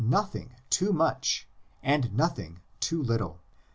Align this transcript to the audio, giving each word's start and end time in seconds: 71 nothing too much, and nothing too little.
71 0.03 0.09
nothing 0.19 0.51
too 0.71 0.91
much, 0.93 1.47
and 1.83 2.11
nothing 2.11 2.61
too 2.79 3.03
little. 3.03 3.39